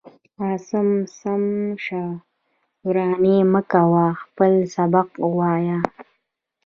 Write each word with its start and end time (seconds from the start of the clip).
عاصم 0.43 0.89
سم 1.19 1.43
شه 1.85 2.03
وراني 2.85 3.37
من 3.51 3.63
كوه 3.71 4.05
خپل 4.21 4.53
سبق 4.75 5.09
وايا. 5.37 5.79